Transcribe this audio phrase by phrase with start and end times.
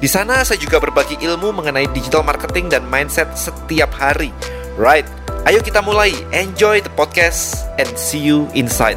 [0.00, 4.32] Di sana saya juga berbagi ilmu mengenai digital marketing dan mindset setiap hari.
[4.80, 5.04] Right,
[5.44, 6.16] ayo kita mulai.
[6.32, 8.96] Enjoy the podcast and see you inside.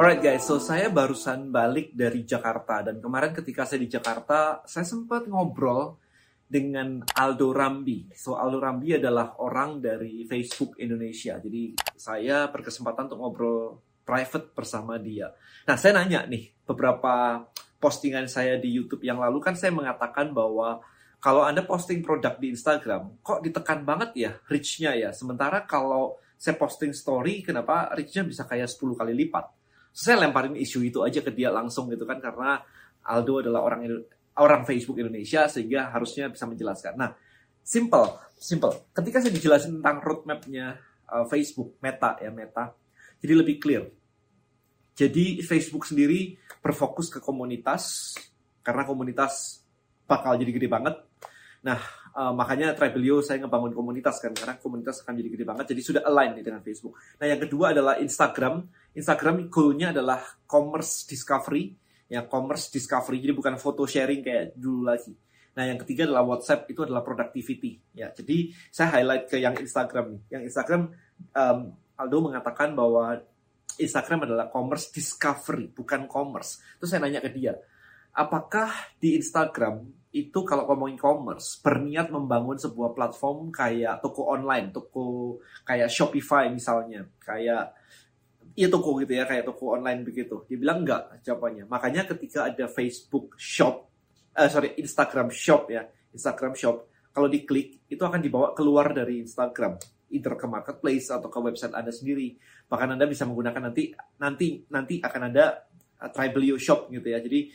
[0.00, 4.88] Alright guys, so saya barusan balik dari Jakarta dan kemarin ketika saya di Jakarta, saya
[4.88, 6.00] sempat ngobrol
[6.48, 8.08] dengan Aldo Rambi.
[8.16, 11.36] So Aldo Rambi adalah orang dari Facebook Indonesia.
[11.36, 15.30] Jadi saya berkesempatan untuk ngobrol private bersama dia.
[15.70, 17.46] Nah, saya nanya nih, beberapa
[17.78, 20.82] postingan saya di YouTube yang lalu kan saya mengatakan bahwa
[21.22, 25.14] kalau Anda posting produk di Instagram, kok ditekan banget ya reach-nya ya.
[25.14, 29.46] Sementara kalau saya posting story, kenapa reach-nya bisa kayak 10 kali lipat.
[29.94, 32.58] So, saya lemparin isu itu aja ke dia langsung gitu kan, karena
[33.06, 33.86] Aldo adalah orang
[34.40, 36.98] orang Facebook Indonesia, sehingga harusnya bisa menjelaskan.
[36.98, 37.14] Nah,
[37.60, 38.90] simple, simple.
[38.90, 40.80] Ketika saya dijelasin tentang roadmap-nya
[41.12, 42.72] uh, Facebook, Meta ya, Meta,
[43.20, 43.84] jadi lebih clear
[45.00, 48.12] jadi Facebook sendiri berfokus ke komunitas
[48.60, 49.64] karena komunitas
[50.04, 51.00] bakal jadi gede banget.
[51.64, 51.80] Nah,
[52.12, 55.72] uh, makanya Tribelio saya ngebangun komunitas kan karena komunitas akan jadi gede banget.
[55.72, 57.00] Jadi sudah align nih dengan Facebook.
[57.16, 58.68] Nah, yang kedua adalah Instagram.
[58.92, 61.72] Instagram goal-nya adalah commerce discovery,
[62.12, 63.24] ya commerce discovery.
[63.24, 65.16] Jadi bukan foto sharing kayak dulu lagi.
[65.56, 67.80] Nah, yang ketiga adalah WhatsApp itu adalah productivity.
[67.96, 70.20] Ya, jadi saya highlight ke yang Instagram.
[70.28, 70.92] Yang Instagram
[71.32, 71.58] um,
[72.00, 73.20] Aldo mengatakan bahwa
[73.80, 76.60] Instagram adalah commerce discovery, bukan commerce.
[76.76, 77.56] Terus saya nanya ke dia,
[78.14, 85.38] apakah di Instagram itu kalau ngomongin commerce berniat membangun sebuah platform kayak toko online, toko
[85.62, 87.72] kayak Shopify misalnya, kayak
[88.58, 90.42] iya toko gitu ya, kayak toko online begitu.
[90.50, 91.70] Dia bilang enggak jawabannya.
[91.70, 93.86] Makanya ketika ada Facebook Shop,
[94.34, 99.78] uh, sorry Instagram Shop ya, Instagram Shop, kalau diklik itu akan dibawa keluar dari Instagram
[100.10, 102.34] either ke marketplace atau ke website Anda sendiri.
[102.66, 105.64] Bahkan Anda bisa menggunakan nanti nanti nanti akan ada
[106.02, 107.22] uh, Tribelio shop gitu ya.
[107.22, 107.50] Jadi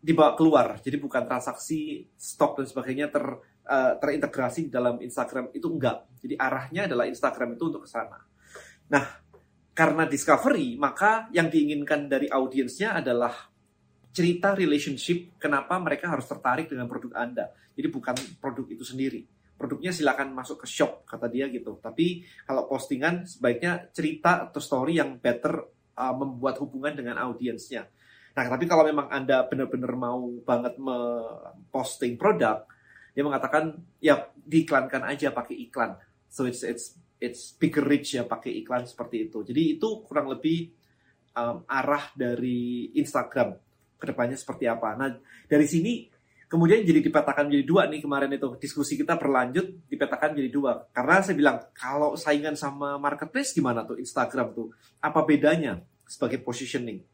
[0.00, 0.82] dibawa keluar.
[0.82, 3.24] Jadi bukan transaksi stok dan sebagainya ter
[3.70, 6.10] uh, terintegrasi dalam Instagram itu enggak.
[6.20, 8.18] Jadi arahnya adalah Instagram itu untuk ke sana.
[8.90, 9.04] Nah,
[9.70, 13.32] karena discovery, maka yang diinginkan dari audiensnya adalah
[14.10, 17.54] cerita relationship kenapa mereka harus tertarik dengan produk Anda.
[17.78, 21.76] Jadi bukan produk itu sendiri produknya silakan masuk ke shop kata dia gitu.
[21.76, 25.60] Tapi kalau postingan sebaiknya cerita atau story yang better
[26.00, 27.84] uh, membuat hubungan dengan audiensnya.
[28.32, 30.78] Nah, tapi kalau memang Anda benar-benar mau banget
[31.68, 32.64] posting produk,
[33.12, 35.98] dia mengatakan ya diiklankan aja pakai iklan.
[36.30, 39.44] So it's it's it's bigger reach ya pakai iklan seperti itu.
[39.44, 40.72] Jadi itu kurang lebih
[41.36, 43.58] um, arah dari Instagram
[44.00, 44.96] ke depannya seperti apa.
[44.96, 45.10] Nah,
[45.44, 46.08] dari sini
[46.50, 48.58] kemudian jadi dipetakan menjadi dua nih kemarin itu.
[48.58, 50.72] Diskusi kita berlanjut dipetakan menjadi dua.
[50.90, 54.74] Karena saya bilang kalau saingan sama marketplace gimana tuh Instagram tuh?
[54.98, 55.78] Apa bedanya
[56.10, 57.06] sebagai positioning?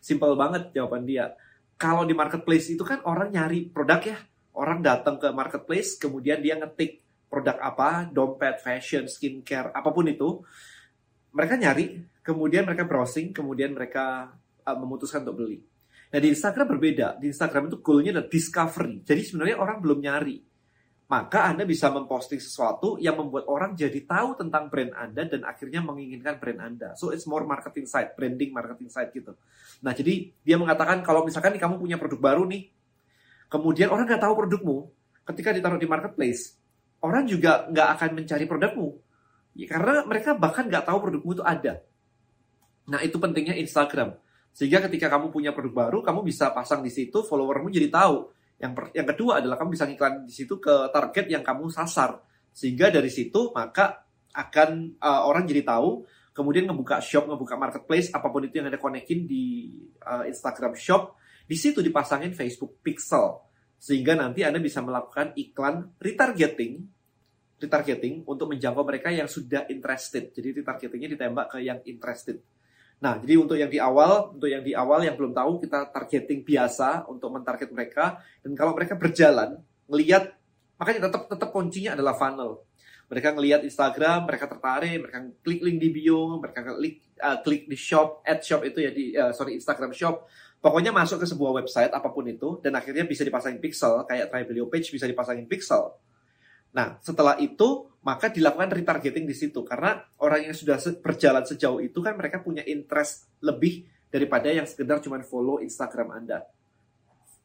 [0.00, 1.36] Simple banget jawaban dia.
[1.76, 4.18] Kalau di marketplace itu kan orang nyari produk ya.
[4.56, 10.40] Orang datang ke marketplace kemudian dia ngetik produk apa dompet fashion skincare apa pun itu.
[11.36, 14.32] Mereka nyari kemudian mereka browsing kemudian mereka
[14.64, 15.67] uh, memutuskan untuk beli
[16.08, 17.20] Nah di Instagram berbeda.
[17.20, 19.04] Di Instagram itu goalnya adalah discovery.
[19.04, 20.36] Jadi sebenarnya orang belum nyari.
[21.08, 25.80] Maka Anda bisa memposting sesuatu yang membuat orang jadi tahu tentang brand Anda dan akhirnya
[25.80, 26.92] menginginkan brand Anda.
[27.00, 29.32] So it's more marketing side, branding marketing side gitu.
[29.80, 32.68] Nah jadi dia mengatakan kalau misalkan nih, kamu punya produk baru nih,
[33.48, 34.76] kemudian orang nggak tahu produkmu,
[35.32, 36.60] ketika ditaruh di marketplace,
[37.00, 38.88] orang juga nggak akan mencari produkmu.
[39.56, 41.80] Ya, karena mereka bahkan nggak tahu produkmu itu ada.
[42.84, 44.12] Nah itu pentingnya Instagram
[44.58, 48.26] sehingga ketika kamu punya produk baru, kamu bisa pasang di situ, followermu jadi tahu.
[48.58, 52.18] Yang per, yang kedua adalah kamu bisa ngiklan di situ ke target yang kamu sasar.
[52.50, 54.02] Sehingga dari situ maka
[54.34, 56.02] akan uh, orang jadi tahu,
[56.34, 61.14] kemudian ngebuka shop, ngebuka marketplace, apa pun itu yang ada konekin di uh, Instagram shop,
[61.46, 63.38] di situ dipasangin Facebook Pixel.
[63.78, 66.82] Sehingga nanti Anda bisa melakukan iklan retargeting,
[67.62, 70.34] retargeting untuk menjangkau mereka yang sudah interested.
[70.34, 72.42] Jadi retargetingnya ditembak ke yang interested.
[72.98, 76.42] Nah, jadi untuk yang di awal, untuk yang di awal yang belum tahu, kita targeting
[76.42, 78.18] biasa untuk mentarget mereka.
[78.42, 80.34] Dan kalau mereka berjalan, melihat,
[80.74, 82.66] makanya tetap tetap kuncinya adalah funnel.
[83.08, 87.78] Mereka ngelihat Instagram, mereka tertarik, mereka klik link di bio, mereka klik uh, klik di
[87.78, 90.28] shop, ad shop itu ya di uh, sorry Instagram shop.
[90.58, 94.66] Pokoknya masuk ke sebuah website apa pun itu dan akhirnya bisa dipasangin pixel kayak Tribelio
[94.66, 95.94] page bisa dipasangin pixel.
[96.74, 102.00] Nah, setelah itu maka dilakukan retargeting di situ karena orang yang sudah berjalan sejauh itu
[102.00, 106.40] kan mereka punya interest lebih daripada yang sekedar cuma follow Instagram Anda.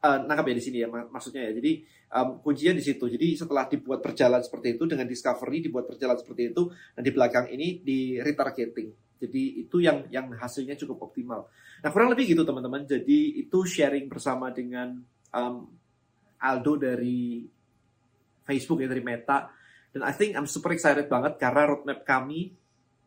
[0.00, 1.52] Uh, nangkap ya di sini ya maksudnya ya.
[1.60, 1.84] Jadi
[2.16, 3.04] um, kuncinya di situ.
[3.12, 7.46] Jadi setelah dibuat berjalan seperti itu dengan discovery dibuat berjalan seperti itu dan di belakang
[7.52, 9.20] ini di retargeting.
[9.20, 11.44] Jadi itu yang yang hasilnya cukup optimal.
[11.84, 12.88] Nah kurang lebih gitu teman-teman.
[12.88, 14.96] Jadi itu sharing bersama dengan
[15.28, 15.68] um,
[16.40, 17.44] Aldo dari
[18.48, 19.63] Facebook ya dari Meta.
[19.94, 22.58] Dan I think I'm super excited banget karena roadmap kami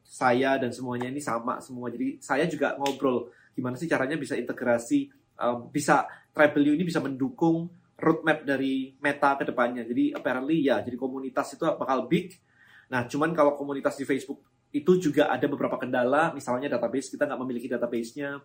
[0.07, 1.91] saya dan semuanya ini sama semua.
[1.91, 7.67] Jadi saya juga ngobrol gimana sih caranya bisa integrasi, um, bisa Travelio ini bisa mendukung
[7.99, 9.83] roadmap dari Meta ke depannya.
[9.83, 12.37] Jadi apparently ya, jadi komunitas itu bakal big.
[12.87, 14.39] Nah, cuman kalau komunitas di Facebook
[14.71, 18.39] itu juga ada beberapa kendala, misalnya database kita nggak memiliki database-nya,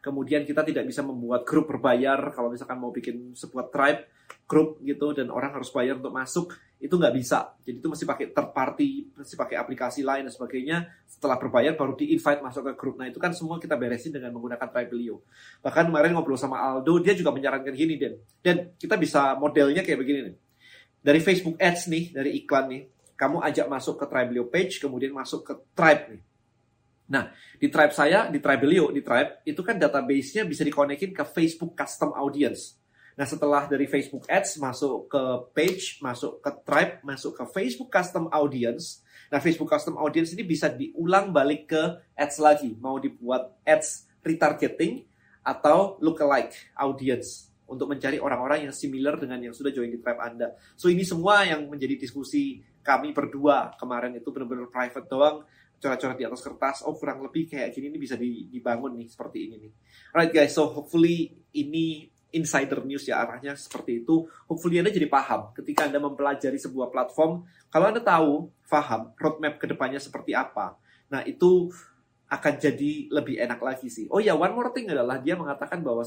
[0.00, 4.06] kemudian kita tidak bisa membuat grup berbayar kalau misalkan mau bikin sebuah tribe
[4.48, 7.52] grup gitu dan orang harus bayar untuk masuk itu nggak bisa.
[7.66, 10.88] Jadi itu mesti pakai third party mesti pakai aplikasi lain dan sebagainya.
[11.08, 12.94] Setelah berbayar baru di invite masuk ke grup.
[12.96, 15.24] Nah itu kan semua kita beresin dengan menggunakan Tribelio
[15.60, 19.98] bahkan kemarin ngobrol sama Aldo dia juga menyarankan gini dan dan kita bisa modelnya kayak
[20.00, 20.36] begini nih
[21.02, 22.82] dari Facebook Ads nih dari iklan nih
[23.18, 26.22] kamu ajak masuk ke Tribelio page, kemudian masuk ke Tribe nih.
[27.08, 31.72] Nah, di Tribe saya, di Tribelio, di Tribe, itu kan database-nya bisa dikonekin ke Facebook
[31.72, 32.76] Custom Audience.
[33.18, 38.30] Nah, setelah dari Facebook Ads masuk ke page, masuk ke Tribe, masuk ke Facebook Custom
[38.30, 39.02] Audience.
[39.32, 41.82] Nah, Facebook Custom Audience ini bisa diulang balik ke
[42.14, 42.70] Ads lagi.
[42.78, 45.02] Mau dibuat Ads retargeting
[45.42, 50.54] atau lookalike audience untuk mencari orang-orang yang similar dengan yang sudah join di Tribe Anda.
[50.76, 55.44] So, ini semua yang menjadi diskusi kami berdua kemarin itu benar-benar private doang
[55.78, 59.54] coret-coret di atas kertas oh kurang lebih kayak gini ini bisa dibangun nih seperti ini
[59.62, 59.72] nih.
[60.14, 64.26] Alright guys so hopefully ini insider news ya arahnya seperti itu.
[64.50, 67.46] Hopefully anda jadi paham ketika anda mempelajari sebuah platform.
[67.70, 70.76] Kalau anda tahu paham roadmap ke depannya seperti apa
[71.08, 71.72] nah itu
[72.28, 74.04] akan jadi lebih enak lagi sih.
[74.12, 76.04] Oh ya one more thing adalah dia mengatakan bahwa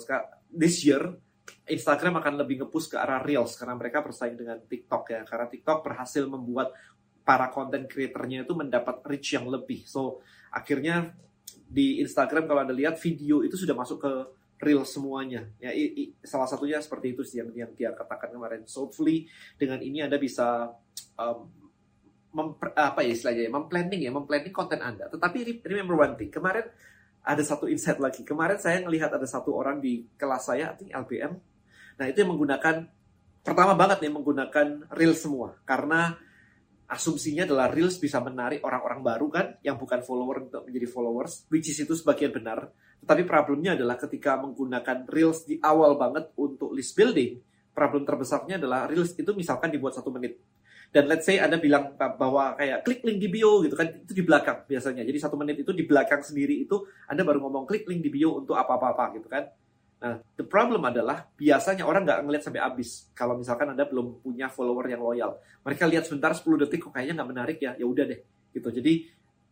[0.53, 1.17] this year
[1.65, 5.21] Instagram akan lebih ngepush ke arah Reels karena mereka bersaing dengan TikTok ya.
[5.25, 6.77] Karena TikTok berhasil membuat
[7.21, 9.85] para content creatornya itu mendapat reach yang lebih.
[9.85, 10.21] So,
[10.51, 11.13] akhirnya
[11.71, 14.13] di Instagram kalau Anda lihat video itu sudah masuk ke
[14.61, 15.49] Reels semuanya.
[15.57, 18.61] Ya, i, i, salah satunya seperti itu sih yang, yang dia katakan kemarin.
[18.69, 19.25] So, hopefully
[19.57, 20.69] dengan ini Anda bisa
[21.17, 21.49] um,
[22.31, 25.09] memper, apa ya istilahnya, memplanning ya, memplanning konten Anda.
[25.09, 26.69] Tetapi remember one thing, kemarin
[27.21, 28.21] ada satu insight lagi.
[28.25, 31.33] Kemarin saya melihat ada satu orang di kelas saya, I LBM.
[32.01, 32.89] Nah, itu yang menggunakan
[33.41, 36.13] pertama banget nih menggunakan Reels semua karena
[36.91, 41.71] asumsinya adalah Reels bisa menarik orang-orang baru kan yang bukan follower untuk menjadi followers, which
[41.71, 42.67] is itu sebagian benar.
[42.99, 47.39] Tetapi problemnya adalah ketika menggunakan Reels di awal banget untuk list building,
[47.71, 50.43] problem terbesarnya adalah Reels itu misalkan dibuat satu menit
[50.91, 54.27] dan let's say Anda bilang bahwa kayak klik link di bio gitu kan, itu di
[54.27, 55.07] belakang biasanya.
[55.07, 58.35] Jadi satu menit itu di belakang sendiri itu Anda baru ngomong klik link di bio
[58.35, 59.47] untuk apa-apa-apa gitu kan.
[60.01, 63.13] Nah, the problem adalah biasanya orang nggak ngeliat sampai habis.
[63.13, 65.37] Kalau misalkan Anda belum punya follower yang loyal.
[65.61, 68.19] Mereka lihat sebentar 10 detik kok kayaknya nggak menarik ya, ya udah deh.
[68.49, 68.69] Gitu.
[68.81, 68.93] Jadi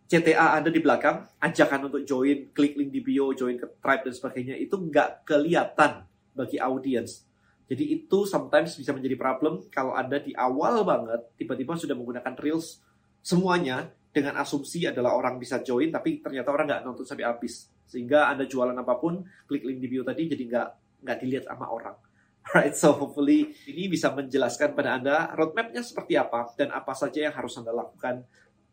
[0.09, 4.13] CTA Anda di belakang, ajakan untuk join, klik link di bio, join ke tribe dan
[4.17, 7.29] sebagainya itu nggak kelihatan bagi audience.
[7.69, 12.81] Jadi itu sometimes bisa menjadi problem kalau Anda di awal banget tiba-tiba sudah menggunakan Reels
[13.21, 17.69] semuanya dengan asumsi adalah orang bisa join tapi ternyata orang nggak nonton sampai habis.
[17.89, 20.69] Sehingga Anda jualan apa pun, klik link di bio tadi jadi nggak
[21.03, 21.97] nggak dilihat sama orang.
[22.49, 27.33] Alright, so hopefully ini bisa menjelaskan pada Anda roadmapnya seperti apa dan apa saja yang
[27.35, 28.25] harus Anda lakukan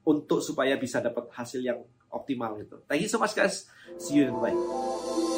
[0.06, 1.80] untuk supaya bisa dapat hasil yang
[2.12, 2.78] optimal gitu.
[2.86, 3.66] Thank you so much guys.
[3.98, 5.35] See you in the next